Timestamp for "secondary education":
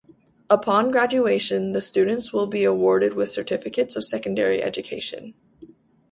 4.03-5.35